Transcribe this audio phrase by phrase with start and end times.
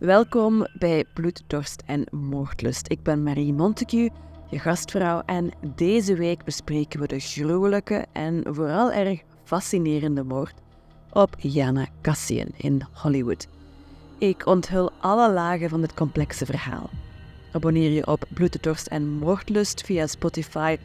[0.00, 2.90] Welkom bij Bloed, Dorst en Moordlust.
[2.90, 4.10] Ik ben Marie Montague,
[4.50, 10.54] je gastvrouw, en deze week bespreken we de gruwelijke en vooral erg fascinerende moord
[11.12, 13.48] op Jana Cassian in Hollywood.
[14.18, 16.90] Ik onthul alle lagen van dit complexe verhaal.
[17.52, 20.76] Abonneer je op Bloed, Dorst en Moordlust via Spotify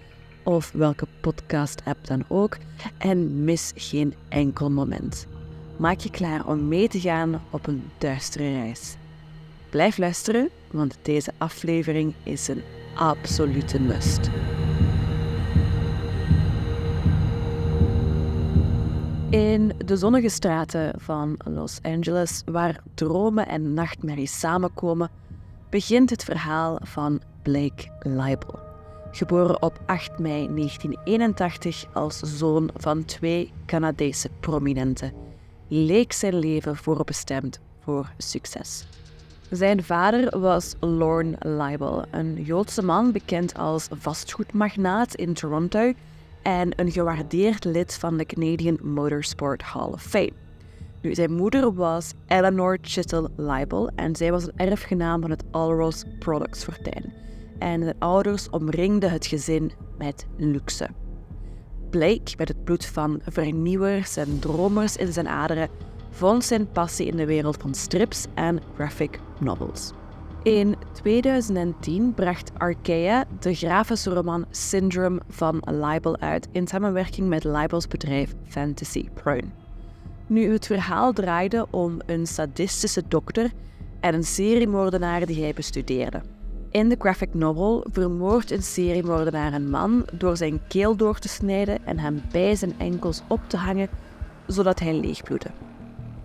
[0.43, 2.57] of welke podcast-app dan ook
[2.97, 5.27] en mis geen enkel moment.
[5.77, 8.95] Maak je klaar om mee te gaan op een duistere reis.
[9.75, 12.61] Blijf luisteren, want deze aflevering is een
[12.93, 14.29] absolute must.
[19.30, 25.09] In de zonnige straten van Los Angeles, waar dromen en nachtmerries samenkomen,
[25.69, 28.59] begint het verhaal van Blake Leibel.
[29.11, 35.13] Geboren op 8 mei 1981 als zoon van twee Canadese prominenten,
[35.67, 38.85] leek zijn leven voorbestemd voor succes.
[39.49, 45.94] Zijn vader was Lorne Leibel, een Joodse man bekend als vastgoedmagnaat in Toronto
[46.42, 50.31] en een gewaardeerd lid van de Canadian Motorsport Hall of Fame.
[51.02, 56.03] Nu, zijn moeder was Eleanor Chittle Leibel en zij was een erfgenaam van het Alros
[56.19, 57.14] Products fortuin.
[57.59, 60.88] En de ouders omringden het gezin met luxe.
[61.89, 65.69] Blake, met het bloed van vernieuwers en dromers in zijn aderen,
[66.16, 69.91] vond zijn passie in de wereld van strips en graphic novels.
[70.44, 77.88] In 2010 bracht Arkea de grafische roman Syndrome van Libel uit in samenwerking met Libels
[77.88, 79.44] bedrijf Fantasy Prone.
[80.27, 83.52] Nu, het verhaal draaide om een sadistische dokter
[84.00, 86.22] en een seriemoordenaar die hij bestudeerde.
[86.72, 91.85] In de graphic novel vermoordt een seriemoordenaar een man door zijn keel door te snijden
[91.85, 93.89] en hem bij zijn enkels op te hangen,
[94.47, 95.50] zodat hij leegbloedde.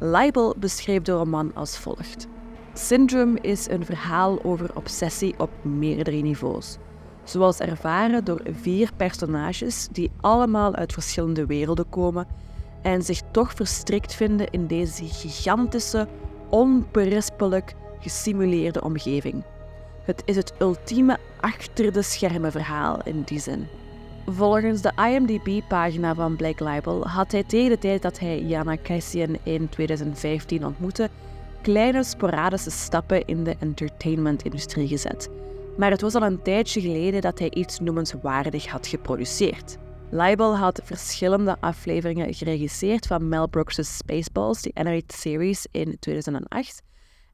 [0.02, 2.26] Libel beschreef de roman als volgt.
[2.74, 6.76] Syndrome is een verhaal over obsessie op meerdere niveaus.
[7.24, 12.26] Zoals ervaren door vier personages die allemaal uit verschillende werelden komen
[12.82, 16.08] en zich toch verstrikt vinden in deze gigantische,
[16.48, 19.44] onberispelijk gesimuleerde omgeving.
[20.04, 23.66] Het is het ultieme achter de schermen verhaal in die zin.
[24.26, 29.36] Volgens de IMDb-pagina van Black Label had hij tegen de tijd dat hij Jana Cassian
[29.42, 31.10] in 2015 ontmoette,
[31.62, 35.28] kleine sporadische stappen in de entertainmentindustrie gezet.
[35.76, 39.76] Maar het was al een tijdje geleden dat hij iets noemenswaardig had geproduceerd.
[40.10, 46.82] Libel had verschillende afleveringen geregisseerd van Mel Brooks' Spaceballs, die animated series in 2008.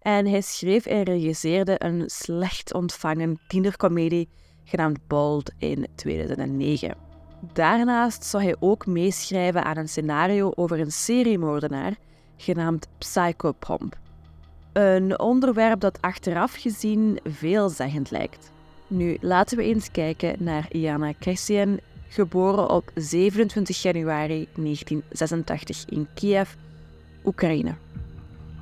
[0.01, 4.29] En hij schreef en regisseerde een slecht ontvangen tienercomedie
[4.67, 6.95] genaamd Bold in 2009.
[7.53, 11.97] Daarnaast zou hij ook meeschrijven aan een scenario over een seriemoordenaar
[12.37, 13.99] genaamd Psychopomp.
[14.73, 18.51] Een onderwerp dat achteraf gezien veelzeggend lijkt.
[18.87, 21.79] Nu, laten we eens kijken naar Iana Christian,
[22.09, 26.51] geboren op 27 januari 1986 in Kiev,
[27.25, 27.75] Oekraïne.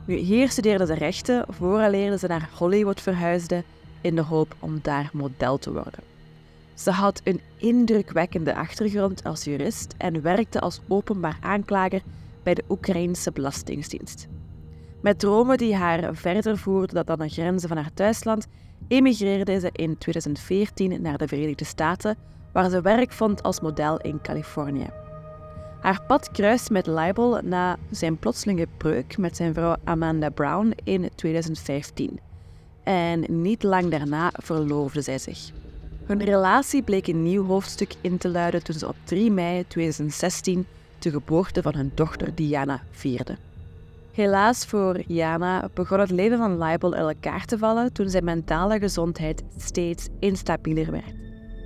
[0.07, 3.65] Nu, hier studeerde ze rechten vooraleer ze naar Hollywood verhuisde
[4.05, 6.03] in de hoop om daar model te worden.
[6.75, 12.03] Ze had een indrukwekkende achtergrond als jurist en werkte als openbaar aanklager
[12.43, 14.27] bij de Oekraïnse Belastingdienst.
[15.01, 18.47] Met dromen die haar verder voerden dan de grenzen van haar thuisland,
[18.89, 22.17] emigreerde ze in 2014 naar de Verenigde Staten,
[22.53, 24.91] waar ze werk vond als model in Californië.
[25.81, 31.11] Haar pad kruist met Libel na zijn plotselinge breuk met zijn vrouw Amanda Brown in
[31.15, 32.21] 2015.
[32.85, 35.51] En niet lang daarna verloofde zij zich.
[36.05, 40.67] Hun relatie bleek een nieuw hoofdstuk in te luiden toen ze op 3 mei 2016
[40.99, 43.37] de geboorte van hun dochter Diana vierde.
[44.13, 48.79] Helaas voor Jana begon het leven van Libel in elkaar te vallen toen zijn mentale
[48.79, 51.15] gezondheid steeds instabieler werd.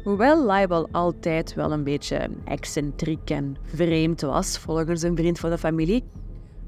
[0.05, 5.59] Hoewel Libel altijd wel een beetje excentriek en vreemd was, volgens een vriend van de
[5.59, 6.05] familie,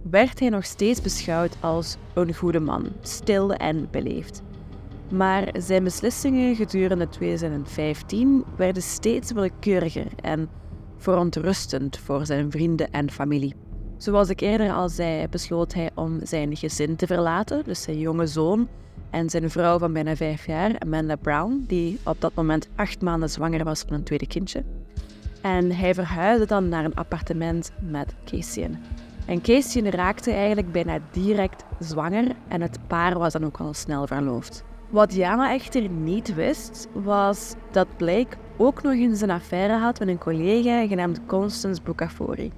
[0.03, 4.43] werd hij nog steeds beschouwd als een goede man, stil en beleefd.
[5.09, 10.49] Maar zijn beslissingen gedurende 2015 werden steeds willekeuriger en
[10.97, 13.55] verontrustend voor zijn vrienden en familie.
[13.97, 18.27] Zoals ik eerder al zei, besloot hij om zijn gezin te verlaten, dus zijn jonge
[18.27, 18.69] zoon
[19.11, 23.31] en zijn vrouw van bijna vijf jaar, Amanda Brown, die op dat moment acht maanden
[23.31, 24.65] zwanger was van een tweede kindje.
[25.43, 28.71] En hij verhuisde dan naar een appartement met Casey.
[29.31, 34.07] En Casey raakte eigenlijk bijna direct zwanger en het paar was dan ook al snel
[34.07, 34.65] verloofd.
[34.89, 40.09] Wat Jana echter niet wist, was dat Blake ook nog eens een affaire had met
[40.09, 42.53] een collega genaamd Constance Bucafori.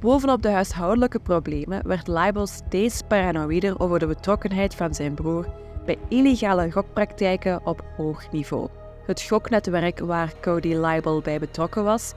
[0.00, 5.46] Bovenop de huishoudelijke problemen werd Leibel steeds paranoïder over de betrokkenheid van zijn broer
[5.84, 8.68] bij illegale gokpraktijken op hoog niveau.
[9.06, 12.12] Het goknetwerk waar Cody Leibel bij betrokken was,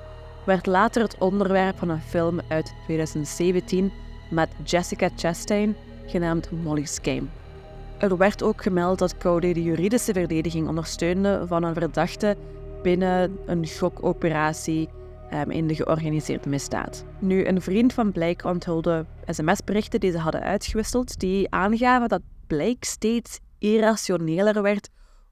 [0.45, 3.91] werd later het onderwerp van een film uit 2017
[4.29, 7.23] met Jessica Chastain, genaamd Molly's Game.
[7.97, 12.37] Er werd ook gemeld dat Cody de juridische verdediging ondersteunde van een verdachte
[12.83, 14.89] binnen een gokoperatie
[15.33, 17.05] um, in de georganiseerde misdaad.
[17.19, 22.85] Nu, een vriend van Blake onthulde sms-berichten die ze hadden uitgewisseld, die aangaven dat Blake
[22.85, 24.89] steeds irrationeler werd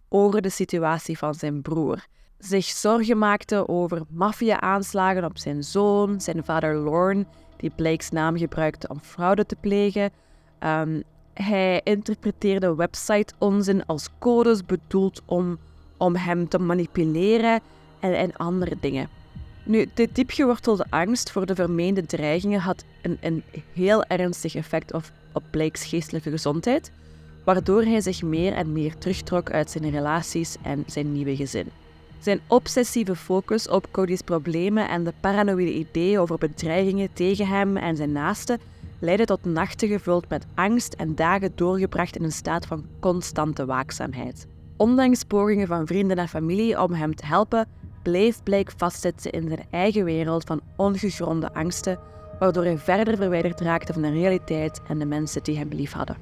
[0.09, 2.05] over de situatie van zijn broer.
[2.39, 7.25] Zich zorgen maakte over maffia-aanslagen op zijn zoon, zijn vader Lorne,
[7.57, 10.11] die Blake's naam gebruikte om fraude te plegen.
[10.63, 11.03] Um,
[11.33, 15.57] hij interpreteerde website-onzin als codes bedoeld om,
[15.97, 17.61] om hem te manipuleren
[17.99, 19.09] en, en andere dingen.
[19.63, 23.43] Nu, de diepgewortelde angst voor de vermeende dreigingen had een, een
[23.73, 25.03] heel ernstig effect op,
[25.33, 26.91] op Blake's geestelijke gezondheid,
[27.43, 31.67] waardoor hij zich meer en meer terugtrok uit zijn relaties en zijn nieuwe gezin.
[32.19, 37.95] Zijn obsessieve focus op Cody's problemen en de paranoïde ideeën over bedreigingen tegen hem en
[37.95, 38.59] zijn naasten
[38.99, 44.47] leidde tot nachten gevuld met angst en dagen doorgebracht in een staat van constante waakzaamheid.
[44.77, 47.67] Ondanks pogingen van vrienden en familie om hem te helpen,
[48.03, 51.99] bleef Blake vastzitten in zijn eigen wereld van ongegronde angsten,
[52.39, 56.17] waardoor hij verder verwijderd raakte van de realiteit en de mensen die hem lief hadden.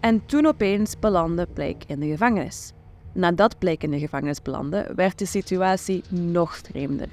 [0.00, 2.72] En toen opeens belandde Blake in de gevangenis.
[3.12, 7.08] Nadat Blake in de gevangenis belandde, werd de situatie nog vreemder.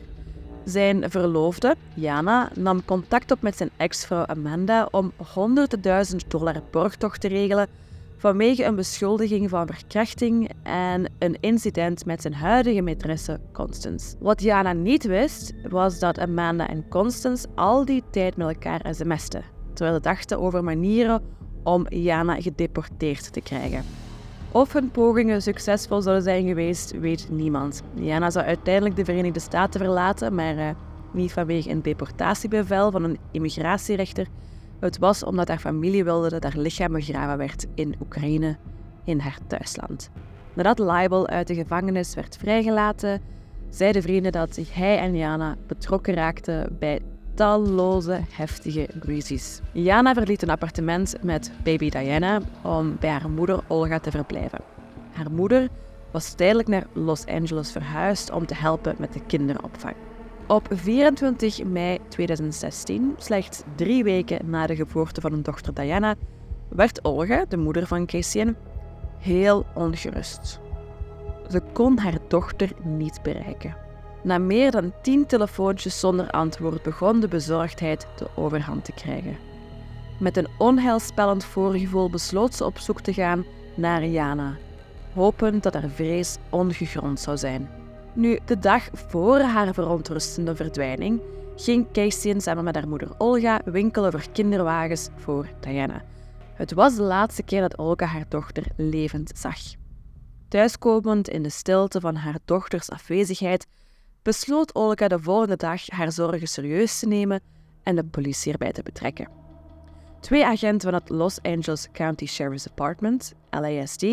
[0.63, 7.27] Zijn verloofde, Jana, nam contact op met zijn ex-vrouw Amanda om 100.000 dollar borgtocht te
[7.27, 7.67] regelen
[8.17, 14.15] vanwege een beschuldiging van verkrachting en een incident met zijn huidige maîtresse Constance.
[14.19, 19.43] Wat Jana niet wist, was dat Amanda en Constance al die tijd met elkaar sms'ten,
[19.73, 21.21] terwijl ze dachten over manieren
[21.63, 24.06] om Jana gedeporteerd te krijgen.
[24.51, 27.83] Of hun pogingen succesvol zouden zijn geweest, weet niemand.
[27.93, 30.69] Jana zou uiteindelijk de Verenigde Staten verlaten, maar uh,
[31.11, 34.27] niet vanwege een deportatiebevel van een immigratierechter.
[34.79, 38.57] Het was omdat haar familie wilde dat haar lichaam begraven werd in Oekraïne,
[39.03, 40.09] in haar thuisland.
[40.53, 43.21] Nadat Leibel uit de gevangenis werd vrijgelaten,
[43.69, 47.01] zeiden vrienden dat hij en Jana betrokken raakten bij
[47.37, 49.59] talloze heftige ruzies.
[49.71, 54.59] Jana verliet een appartement met baby Diana om bij haar moeder Olga te verblijven.
[55.11, 55.69] Haar moeder
[56.11, 59.95] was tijdelijk naar Los Angeles verhuisd om te helpen met de kinderopvang.
[60.47, 66.15] Op 24 mei 2016, slechts drie weken na de geboorte van hun dochter Diana,
[66.69, 68.55] werd Olga, de moeder van Cassian,
[69.17, 70.59] heel ongerust.
[71.49, 73.86] Ze kon haar dochter niet bereiken.
[74.27, 79.37] Na meer dan tien telefoontjes zonder antwoord begon de bezorgdheid de overhand te krijgen.
[80.19, 83.45] Met een onheilspellend voorgevoel besloot ze op zoek te gaan
[83.75, 84.57] naar Jana,
[85.13, 87.69] hopend dat haar vrees ongegrond zou zijn.
[88.13, 91.21] Nu, de dag voor haar verontrustende verdwijning
[91.55, 96.03] ging Keistien samen met haar moeder Olga winkelen voor kinderwagens voor Diana.
[96.53, 99.59] Het was de laatste keer dat Olga haar dochter levend zag.
[100.47, 103.67] Thuiskomend in de stilte van haar dochters afwezigheid
[104.21, 107.41] besloot Olga de volgende dag haar zorgen serieus te nemen
[107.83, 109.27] en de politie erbij te betrekken.
[110.19, 114.05] Twee agenten van het Los Angeles County Sheriff's Department, LASD,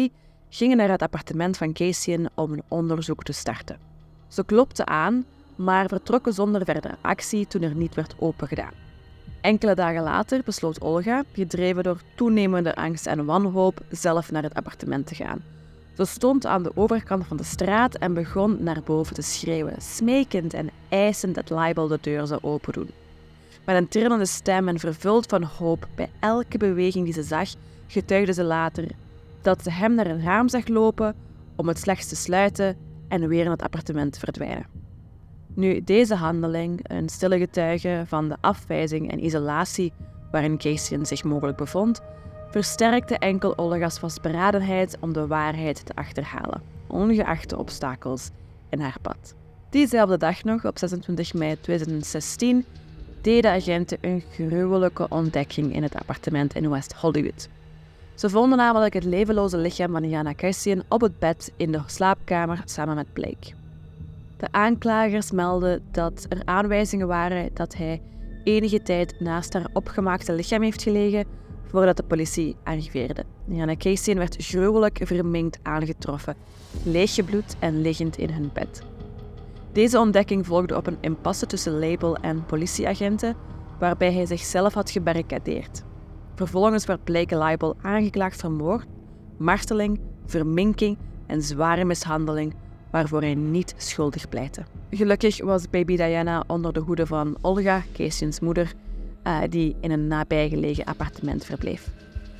[0.49, 3.79] gingen naar het appartement van Casey om een onderzoek te starten.
[4.29, 5.25] Ze klopten aan,
[5.57, 8.73] maar vertrokken zonder verdere actie toen er niet werd opengedaan.
[9.41, 15.07] Enkele dagen later besloot Olga, gedreven door toenemende angst en wanhoop, zelf naar het appartement
[15.07, 15.43] te gaan.
[15.97, 20.55] Ze stond aan de overkant van de straat en begon naar boven te schreeuwen, smekend
[20.55, 22.91] en eisend dat Libel de deur zou opendoen.
[23.65, 27.49] Met een trillende stem en vervuld van hoop bij elke beweging die ze zag,
[27.87, 28.89] getuigde ze later
[29.43, 31.15] dat ze hem naar een raam zag lopen
[31.57, 32.77] om het slechts te sluiten
[33.09, 34.67] en weer in het appartement te verdwijnen.
[35.55, 39.93] Nu, deze handeling, een stille getuige van de afwijzing en isolatie
[40.31, 42.01] waarin Casey zich mogelijk bevond,
[42.55, 48.31] versterkte enkel Olga's vastberadenheid om de waarheid te achterhalen, ongeacht de obstakels
[48.69, 49.35] in haar pad.
[49.71, 52.65] Diezelfde dag nog, op 26 mei 2016,
[53.21, 57.49] deden agenten een gruwelijke ontdekking in het appartement in West Hollywood.
[58.15, 62.63] Ze vonden namelijk het levenloze lichaam van Jana Cassian op het bed in de slaapkamer
[62.65, 63.53] samen met Blake.
[64.37, 68.03] De aanklagers melden dat er aanwijzingen waren dat hij
[68.45, 73.25] enige tijd naast haar opgemaakte lichaam heeft gelegen voordat de politie arriveerde.
[73.45, 76.37] Jana Casey werd gruwelijk verminkt aangetroffen,
[76.83, 78.83] leeggebloed en liggend in hun bed.
[79.73, 83.37] Deze ontdekking volgde op een impasse tussen label en politieagenten,
[83.79, 85.83] waarbij hij zichzelf had gebarricadeerd.
[86.35, 88.87] Vervolgens werd Blake Leibel aangeklaagd voor moord,
[89.37, 92.55] marteling, verminking en zware mishandeling,
[92.91, 94.65] waarvoor hij niet schuldig pleitte.
[94.91, 98.73] Gelukkig was baby Diana onder de hoede van Olga, Casey's moeder,
[99.27, 101.89] uh, die in een nabijgelegen appartement verbleef.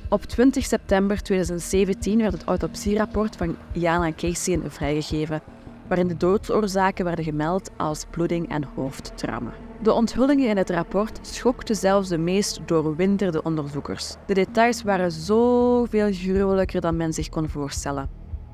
[0.09, 5.41] Op 20 september 2017 werd het autopsierapport van Jana Casey vrijgegeven,
[5.87, 9.53] waarin de doodsoorzaken werden gemeld als bloeding en hoofdtrauma.
[9.81, 14.15] De onthullingen in het rapport schokten zelfs de meest doorwinterde onderzoekers.
[14.27, 18.09] De details waren zoveel gruwelijker dan men zich kon voorstellen.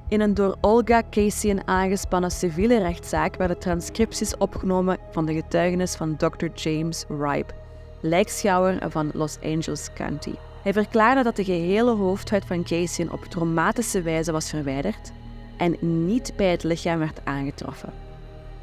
[0.07, 6.15] In een door Olga Casey aangespannen civiele rechtszaak werden transcripties opgenomen van de getuigenis van
[6.17, 6.45] Dr.
[6.53, 7.53] James Ripe,
[8.01, 10.33] lijkschouwer van Los Angeles County.
[10.63, 15.11] Hij verklaarde dat de gehele hoofdhuid van Casey op traumatische wijze was verwijderd
[15.57, 17.93] en niet bij het lichaam werd aangetroffen.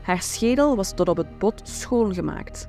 [0.03, 2.69] Haar schedel was tot op het bot schoongemaakt.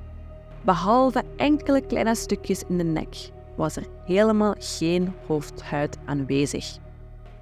[0.62, 3.16] Behalve enkele kleine stukjes in de nek
[3.54, 6.78] was er helemaal geen hoofdhuid aanwezig.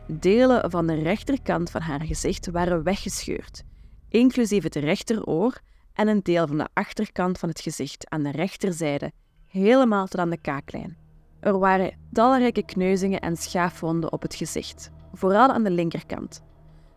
[0.06, 3.62] Delen van de rechterkant van haar gezicht waren weggescheurd,
[4.08, 5.60] inclusief het rechteroor
[5.98, 9.12] en een deel van de achterkant van het gezicht aan de rechterzijde,
[9.46, 10.96] helemaal tot aan de kaaklijn.
[11.40, 16.42] Er waren talrijke kneuzingen en schaafwonden op het gezicht, vooral aan de linkerkant.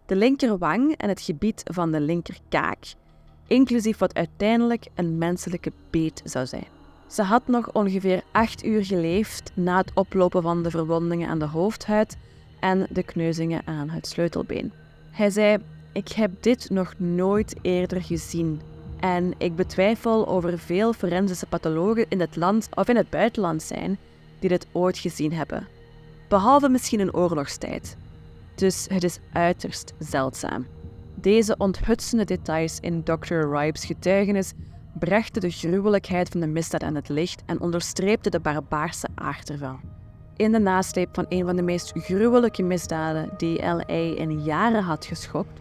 [0.06, 2.94] De linkerwang en het gebied van de linkerkaak,
[3.48, 6.68] inclusief wat uiteindelijk een menselijke beet zou zijn.
[7.08, 11.48] Ze had nog ongeveer acht uur geleefd na het oplopen van de verwondingen aan de
[11.48, 12.18] hoofdhuid
[12.60, 14.72] en de kneuzingen aan het sleutelbeen.
[15.12, 15.58] Hij zei:
[15.94, 18.62] Ik heb dit nog nooit eerder gezien.
[19.02, 23.62] En ik betwijfel of er veel forensische pathologen in het land of in het buitenland
[23.62, 23.98] zijn
[24.40, 25.68] die dit ooit gezien hebben.
[26.28, 27.98] Behalve misschien in oorlogstijd.
[28.56, 30.68] Dus het is uiterst zeldzaam.
[31.16, 33.36] Deze onthutsende details in Dr.
[33.36, 34.54] Ripes getuigenis
[35.00, 39.80] brachten de gruwelijkheid van de misdaad aan het licht en onderstreepten de barbaarse aard ervan.
[40.36, 45.06] In de nasleep van een van de meest gruwelijke misdaden die LA in jaren had
[45.06, 45.60] geschokt,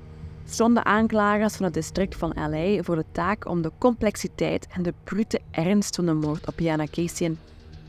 [0.50, 4.94] stonden aanklagers van het district van LA voor de taak om de complexiteit en de
[5.04, 7.36] brute ernst van de moord op Jana Casey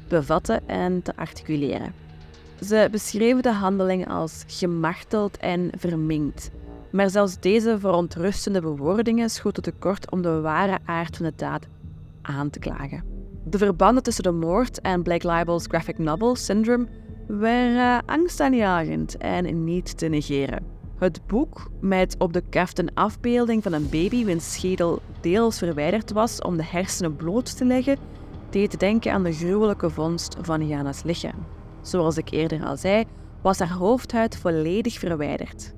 [0.08, 1.94] bevatten en te articuleren.
[2.62, 6.52] Ze beschreven de handeling als gemarteld en verminkt.
[6.92, 11.68] Maar zelfs deze verontrustende bewoordingen schoten tekort om de ware aard van de daad
[12.22, 13.04] aan te klagen.
[13.46, 16.88] De verbanden tussen de moord en Blake Libel's graphic novel Syndrome
[17.28, 20.81] waren angstaanjagend en niet te negeren.
[21.02, 26.12] Het boek, met op de kaft een afbeelding van een baby wiens schedel deels verwijderd
[26.12, 27.98] was om de hersenen bloot te leggen,
[28.50, 31.46] deed denken aan de gruwelijke vondst van Jana's lichaam.
[31.82, 33.06] Zoals ik eerder al zei,
[33.42, 35.74] was haar hoofdhuid volledig verwijderd.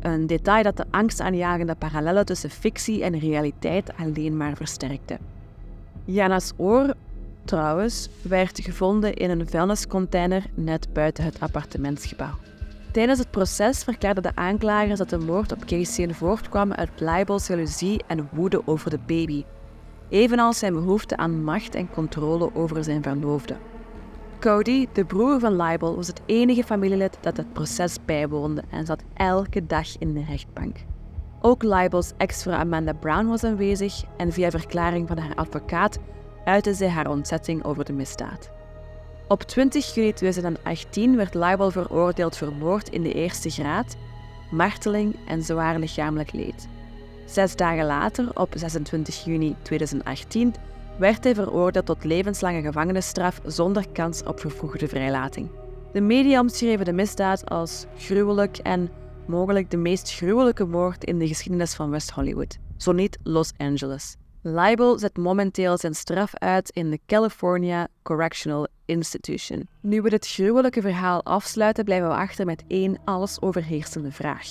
[0.00, 5.18] Een detail dat de angstaanjagende parallellen tussen fictie en realiteit alleen maar versterkte.
[6.04, 6.94] Jana's oor,
[7.44, 12.34] trouwens, werd gevonden in een vuilniscontainer net buiten het appartementsgebouw.
[12.92, 18.02] Tijdens het proces verklaarden de aanklagers dat de moord op Casey voortkwam uit Leibels jaloezie
[18.06, 19.44] en woede over de baby,
[20.08, 23.56] evenals zijn behoefte aan macht en controle over zijn verloofde.
[24.40, 29.02] Cody, de broer van Leibel, was het enige familielid dat het proces bijwoonde en zat
[29.14, 30.76] elke dag in de rechtbank.
[31.40, 35.98] Ook Leibels ex-vrouw Amanda Brown was aanwezig en via verklaring van haar advocaat
[36.44, 38.50] uitte zij haar ontzetting over de misdaad.
[39.28, 43.96] Op 20 juli 2018 werd Leibel veroordeeld voor moord in de eerste graad,
[44.50, 46.68] marteling en zwaar lichamelijk leed.
[47.24, 50.54] Zes dagen later, op 26 juni 2018,
[50.98, 55.48] werd hij veroordeeld tot levenslange gevangenisstraf zonder kans op vervroegde vrijlating.
[55.92, 58.90] De media omschreven de misdaad als gruwelijk en
[59.26, 64.16] mogelijk de meest gruwelijke moord in de geschiedenis van West Hollywood, zo niet Los Angeles.
[64.54, 69.68] Libel zet momenteel zijn straf uit in de California Correctional Institution.
[69.80, 74.46] Nu we dit gruwelijke verhaal afsluiten, blijven we achter met één alles overheersende vraag.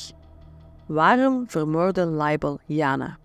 [0.85, 3.17] Waarom vermoordde Libel Jana?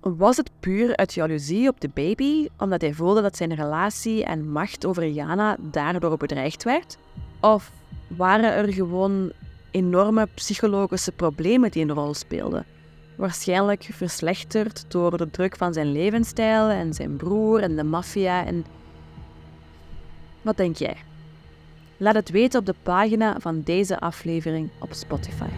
[0.00, 4.50] Was het puur uit jaloezie op de baby, omdat hij voelde dat zijn relatie en
[4.50, 6.98] macht over Jana daardoor bedreigd werd?
[7.40, 7.70] Of
[8.06, 9.32] waren er gewoon
[9.70, 12.64] enorme psychologische problemen die een rol speelden?
[13.20, 18.64] Waarschijnlijk verslechterd door de druk van zijn levensstijl en zijn broer en de maffia en...
[20.42, 20.96] Wat denk jij?
[21.96, 25.48] Laat het weten op de pagina van deze aflevering op Spotify.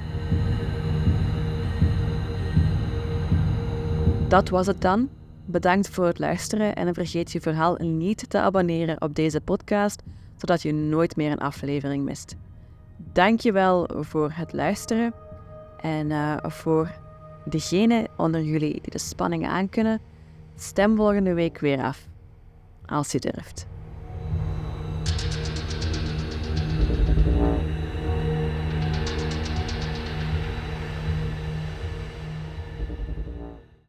[4.29, 5.09] Dat was het dan.
[5.45, 10.03] Bedankt voor het luisteren en vergeet je verhaal niet te abonneren op deze podcast,
[10.37, 12.37] zodat je nooit meer een aflevering mist.
[13.13, 15.15] Dankjewel voor het luisteren
[15.81, 17.02] en uh, voor
[17.45, 20.01] degenen onder jullie die de spanning aankunnen.
[20.57, 22.09] Stem volgende week weer af.
[22.87, 23.67] als je durft.